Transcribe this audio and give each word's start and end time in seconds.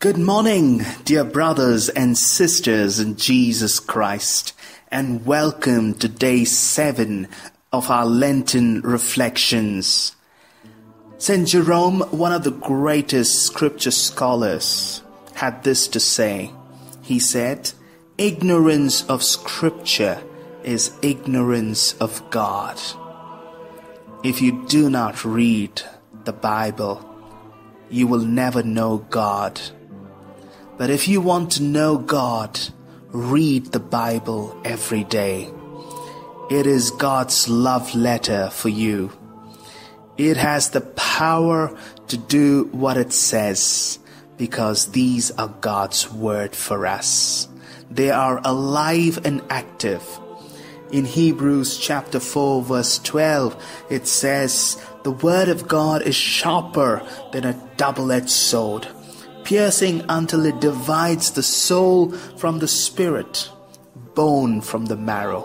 Good 0.00 0.16
morning, 0.16 0.82
dear 1.04 1.24
brothers 1.24 1.90
and 1.90 2.16
sisters 2.16 3.00
in 3.00 3.16
Jesus 3.16 3.78
Christ, 3.78 4.54
and 4.90 5.26
welcome 5.26 5.92
to 5.96 6.08
day 6.08 6.46
seven 6.46 7.28
of 7.70 7.90
our 7.90 8.06
Lenten 8.06 8.80
reflections. 8.80 10.16
St. 11.18 11.46
Jerome, 11.46 12.00
one 12.12 12.32
of 12.32 12.44
the 12.44 12.50
greatest 12.50 13.42
scripture 13.42 13.90
scholars, 13.90 15.02
had 15.34 15.64
this 15.64 15.86
to 15.88 16.00
say. 16.00 16.50
He 17.02 17.18
said, 17.18 17.72
Ignorance 18.16 19.04
of 19.04 19.22
scripture 19.22 20.22
is 20.64 20.96
ignorance 21.02 21.92
of 22.00 22.30
God. 22.30 22.80
If 24.24 24.40
you 24.40 24.64
do 24.66 24.88
not 24.88 25.26
read 25.26 25.82
the 26.24 26.32
Bible, 26.32 27.04
you 27.90 28.06
will 28.06 28.24
never 28.24 28.62
know 28.62 29.04
God 29.10 29.60
but 30.80 30.88
if 30.88 31.08
you 31.08 31.20
want 31.20 31.52
to 31.52 31.62
know 31.62 31.98
God, 31.98 32.58
read 33.08 33.66
the 33.66 33.78
Bible 33.78 34.58
every 34.64 35.04
day. 35.04 35.52
It 36.50 36.66
is 36.66 36.90
God's 36.92 37.50
love 37.50 37.94
letter 37.94 38.48
for 38.48 38.70
you. 38.70 39.12
It 40.16 40.38
has 40.38 40.70
the 40.70 40.80
power 40.80 41.76
to 42.08 42.16
do 42.16 42.70
what 42.72 42.96
it 42.96 43.12
says 43.12 43.98
because 44.38 44.92
these 44.92 45.30
are 45.32 45.54
God's 45.60 46.10
word 46.10 46.56
for 46.56 46.86
us. 46.86 47.46
They 47.90 48.10
are 48.10 48.40
alive 48.42 49.20
and 49.26 49.42
active. 49.50 50.02
In 50.90 51.04
Hebrews 51.04 51.76
chapter 51.76 52.20
4 52.20 52.62
verse 52.62 52.98
12, 53.00 53.84
it 53.90 54.06
says, 54.06 54.82
the 55.02 55.10
word 55.10 55.50
of 55.50 55.68
God 55.68 56.00
is 56.00 56.16
sharper 56.16 57.06
than 57.32 57.44
a 57.44 57.62
double-edged 57.76 58.30
sword 58.30 58.88
piercing 59.50 60.04
until 60.08 60.46
it 60.46 60.60
divides 60.60 61.32
the 61.32 61.42
soul 61.42 62.12
from 62.36 62.60
the 62.60 62.68
spirit, 62.68 63.50
bone 64.14 64.60
from 64.60 64.86
the 64.86 64.96
marrow. 64.96 65.42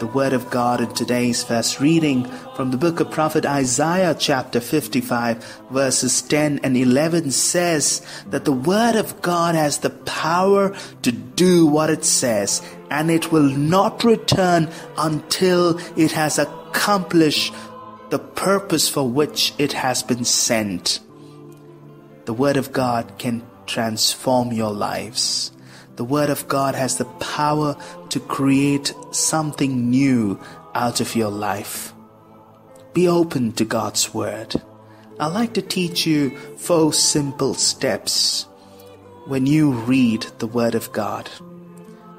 The 0.00 0.08
word 0.08 0.32
of 0.32 0.50
God 0.50 0.80
in 0.80 0.92
today's 0.94 1.44
first 1.44 1.78
reading 1.78 2.24
from 2.56 2.72
the 2.72 2.76
book 2.76 2.98
of 2.98 3.12
prophet 3.12 3.46
Isaiah 3.46 4.16
chapter 4.18 4.58
55 4.58 5.44
verses 5.70 6.22
10 6.22 6.58
and 6.64 6.76
11 6.76 7.30
says 7.30 8.04
that 8.30 8.44
the 8.44 8.50
word 8.50 8.96
of 8.96 9.22
God 9.22 9.54
has 9.54 9.78
the 9.78 9.90
power 9.90 10.74
to 11.02 11.12
do 11.12 11.66
what 11.68 11.90
it 11.90 12.04
says 12.04 12.62
and 12.90 13.12
it 13.12 13.30
will 13.30 13.48
not 13.48 14.02
return 14.02 14.68
until 14.96 15.78
it 15.96 16.10
has 16.10 16.36
accomplished 16.40 17.54
the 18.10 18.18
purpose 18.18 18.88
for 18.88 19.08
which 19.08 19.54
it 19.56 19.72
has 19.72 20.02
been 20.02 20.24
sent. 20.24 20.98
The 22.28 22.34
Word 22.34 22.58
of 22.58 22.72
God 22.72 23.14
can 23.16 23.42
transform 23.64 24.52
your 24.52 24.70
lives. 24.70 25.50
The 25.96 26.04
Word 26.04 26.28
of 26.28 26.46
God 26.46 26.74
has 26.74 26.98
the 26.98 27.06
power 27.06 27.74
to 28.10 28.20
create 28.20 28.92
something 29.12 29.88
new 29.88 30.38
out 30.74 31.00
of 31.00 31.16
your 31.16 31.30
life. 31.30 31.94
Be 32.92 33.08
open 33.08 33.52
to 33.52 33.64
God's 33.64 34.12
Word. 34.12 34.60
I'd 35.18 35.32
like 35.32 35.54
to 35.54 35.62
teach 35.62 36.06
you 36.06 36.36
four 36.58 36.92
simple 36.92 37.54
steps 37.54 38.42
when 39.26 39.46
you 39.46 39.70
read 39.70 40.26
the 40.38 40.48
Word 40.48 40.74
of 40.74 40.92
God. 40.92 41.30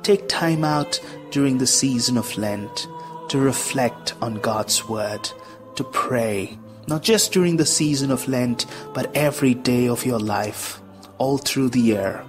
Take 0.01 0.27
time 0.27 0.63
out 0.63 0.99
during 1.29 1.59
the 1.59 1.67
season 1.67 2.17
of 2.17 2.35
Lent 2.35 2.88
to 3.27 3.38
reflect 3.38 4.16
on 4.23 4.39
God's 4.39 4.89
Word, 4.89 5.29
to 5.75 5.83
pray, 5.83 6.57
not 6.89 7.03
just 7.03 7.31
during 7.31 7.57
the 7.57 7.65
season 7.65 8.09
of 8.09 8.27
Lent, 8.27 8.65
but 8.93 9.15
every 9.15 9.53
day 9.53 9.88
of 9.88 10.05
your 10.05 10.19
life, 10.19 10.81
all 11.19 11.38
through 11.38 11.69
the 11.69 11.79
year. 11.79 12.25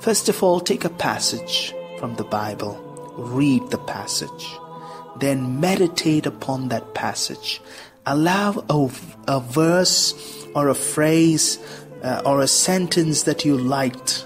First 0.00 0.28
of 0.28 0.42
all, 0.42 0.60
take 0.60 0.84
a 0.84 0.88
passage 0.90 1.74
from 1.98 2.14
the 2.14 2.24
Bible, 2.24 2.78
read 3.18 3.68
the 3.70 3.78
passage, 3.78 4.46
then 5.18 5.58
meditate 5.60 6.26
upon 6.26 6.68
that 6.68 6.94
passage. 6.94 7.60
Allow 8.06 8.64
a, 8.70 8.88
a 9.26 9.40
verse 9.40 10.14
or 10.54 10.68
a 10.68 10.74
phrase 10.74 11.58
uh, 12.04 12.22
or 12.24 12.40
a 12.40 12.46
sentence 12.46 13.24
that 13.24 13.44
you 13.44 13.58
liked. 13.58 14.24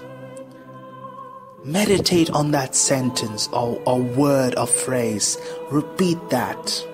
Meditate 1.65 2.29
on 2.29 2.51
that 2.51 2.75
sentence 2.75 3.47
or, 3.51 3.81
or 3.87 4.01
word 4.01 4.55
or 4.55 4.67
phrase. 4.67 5.37
Repeat 5.71 6.29
that 6.29 6.85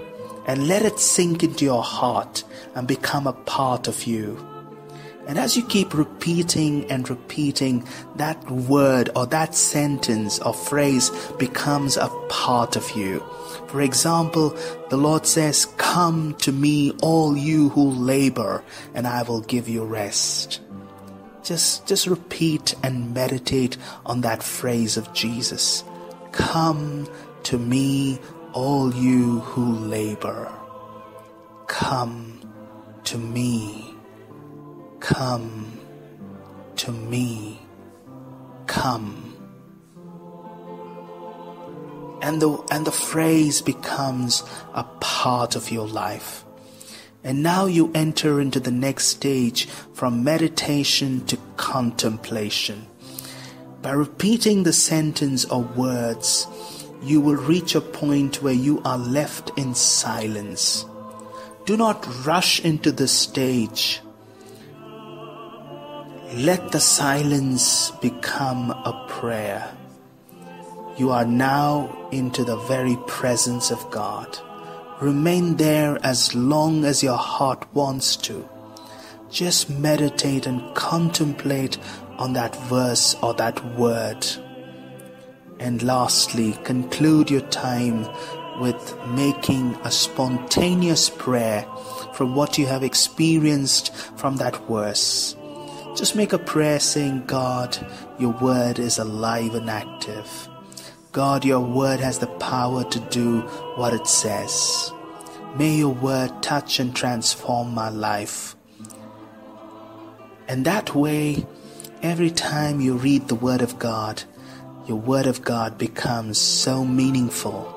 and 0.47 0.67
let 0.67 0.83
it 0.83 0.99
sink 0.99 1.43
into 1.43 1.65
your 1.65 1.83
heart 1.83 2.43
and 2.75 2.87
become 2.87 3.27
a 3.27 3.33
part 3.33 3.87
of 3.87 4.05
you. 4.05 4.43
And 5.27 5.37
as 5.37 5.57
you 5.57 5.63
keep 5.63 5.93
repeating 5.93 6.89
and 6.89 7.09
repeating, 7.09 7.85
that 8.15 8.49
word 8.49 9.09
or 9.13 9.27
that 9.27 9.55
sentence 9.55 10.39
or 10.39 10.53
phrase 10.53 11.09
becomes 11.37 11.97
a 11.97 12.07
part 12.29 12.77
of 12.77 12.89
you. 12.91 13.19
For 13.67 13.81
example, 13.81 14.57
the 14.89 14.95
Lord 14.95 15.25
says, 15.25 15.65
Come 15.75 16.33
to 16.35 16.53
me, 16.53 16.91
all 17.01 17.35
you 17.35 17.69
who 17.69 17.89
labor, 17.89 18.63
and 18.93 19.05
I 19.05 19.23
will 19.23 19.41
give 19.41 19.67
you 19.67 19.83
rest. 19.83 20.61
Just, 21.43 21.85
just 21.85 22.07
repeat 22.07 22.75
and 22.81 23.13
meditate 23.13 23.75
on 24.05 24.21
that 24.21 24.41
phrase 24.41 24.95
of 24.95 25.13
Jesus. 25.13 25.83
Come 26.31 27.05
to 27.43 27.57
me, 27.57 28.19
all 28.57 28.91
you 28.95 29.41
who 29.41 29.71
labor, 29.71 30.51
come 31.67 32.41
to 33.03 33.15
me, 33.15 33.93
come 34.99 35.79
to 36.75 36.91
me, 36.91 37.61
come. 38.65 39.31
And 42.23 42.41
the, 42.41 42.57
and 42.71 42.87
the 42.87 42.91
phrase 42.91 43.61
becomes 43.61 44.41
a 44.73 44.85
part 45.01 45.55
of 45.55 45.69
your 45.69 45.87
life. 45.87 46.43
And 47.23 47.43
now 47.43 47.67
you 47.67 47.91
enter 47.93 48.41
into 48.41 48.59
the 48.59 48.71
next 48.71 49.05
stage 49.09 49.67
from 49.93 50.23
meditation 50.23 51.23
to 51.27 51.37
contemplation. 51.57 52.87
By 53.83 53.91
repeating 53.91 54.63
the 54.63 54.73
sentence 54.73 55.45
or 55.45 55.61
words, 55.61 56.47
you 57.01 57.21
will 57.21 57.35
reach 57.35 57.75
a 57.75 57.81
point 57.81 58.41
where 58.41 58.53
you 58.53 58.81
are 58.83 58.97
left 58.97 59.51
in 59.57 59.75
silence. 59.75 60.85
Do 61.65 61.77
not 61.77 62.25
rush 62.25 62.59
into 62.63 62.91
the 62.91 63.07
stage. 63.07 64.01
Let 66.33 66.71
the 66.71 66.79
silence 66.79 67.91
become 68.01 68.71
a 68.71 69.05
prayer. 69.09 69.75
You 70.97 71.11
are 71.11 71.25
now 71.25 72.09
into 72.11 72.43
the 72.43 72.57
very 72.57 72.97
presence 73.07 73.69
of 73.69 73.89
God. 73.91 74.39
Remain 74.99 75.57
there 75.57 75.99
as 76.03 76.33
long 76.33 76.85
as 76.85 77.03
your 77.03 77.17
heart 77.17 77.65
wants 77.73 78.15
to. 78.17 78.49
Just 79.29 79.69
meditate 79.69 80.47
and 80.47 80.73
contemplate 80.73 81.77
on 82.17 82.33
that 82.33 82.55
verse 82.67 83.15
or 83.21 83.33
that 83.35 83.63
word. 83.75 84.25
And 85.59 85.81
lastly, 85.83 86.57
conclude 86.63 87.31
your 87.31 87.41
time 87.41 88.07
with 88.59 88.97
making 89.07 89.75
a 89.83 89.91
spontaneous 89.91 91.09
prayer 91.09 91.65
from 92.13 92.35
what 92.35 92.57
you 92.57 92.65
have 92.65 92.83
experienced 92.83 93.93
from 94.17 94.37
that 94.37 94.55
verse. 94.67 95.35
Just 95.95 96.15
make 96.15 96.33
a 96.33 96.39
prayer 96.39 96.79
saying, 96.79 97.25
God, 97.25 97.77
your 98.19 98.31
word 98.31 98.79
is 98.79 98.97
alive 98.97 99.55
and 99.55 99.69
active. 99.69 100.47
God, 101.11 101.43
your 101.43 101.59
word 101.59 101.99
has 101.99 102.19
the 102.19 102.27
power 102.27 102.83
to 102.83 102.99
do 102.99 103.41
what 103.75 103.93
it 103.93 104.07
says. 104.07 104.91
May 105.55 105.75
your 105.75 105.93
word 105.93 106.43
touch 106.43 106.79
and 106.79 106.95
transform 106.95 107.73
my 107.73 107.89
life. 107.89 108.55
And 110.47 110.65
that 110.65 110.93
way, 110.93 111.47
every 112.03 112.29
time 112.29 112.79
you 112.79 112.95
read 112.95 113.27
the 113.27 113.35
word 113.35 113.61
of 113.61 113.79
God, 113.79 114.23
your 114.87 114.97
Word 114.97 115.27
of 115.27 115.43
God 115.43 115.77
becomes 115.77 116.39
so 116.39 116.85
meaningful. 116.85 117.73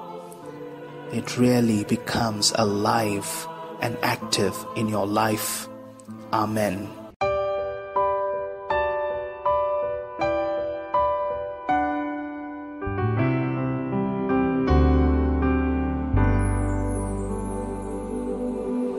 It 1.12 1.36
really 1.36 1.82
becomes 1.82 2.52
alive 2.54 3.48
and 3.82 3.98
active 4.02 4.54
in 4.76 4.88
your 4.88 5.08
life. 5.08 5.68
Amen. 6.32 6.88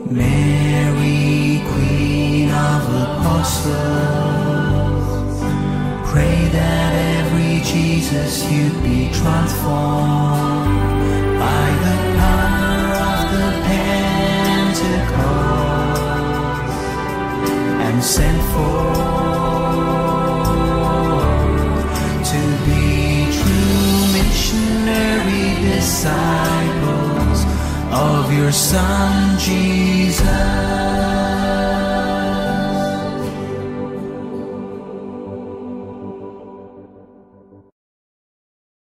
Mary, 0.10 1.62
Queen 1.72 2.50
of 2.52 2.84
Apostles, 3.08 3.72
pray 6.12 6.50
that 6.52 6.81
Jesus, 7.64 8.44
you'd 8.52 8.82
be 8.84 9.10
transformed 9.14 10.80
by 11.40 11.66
the 11.86 11.96
power 12.18 12.90
of 13.10 13.22
the 13.38 13.50
Pentecost 13.70 15.12
and 17.86 18.04
sent 18.04 18.42
forth 18.54 19.02
to 22.32 22.42
be 22.66 22.86
true 23.40 23.98
missionary 24.18 25.48
disciples 25.70 27.40
of 27.92 28.34
your 28.34 28.52
Son 28.52 29.38
Jesus. 29.40 30.91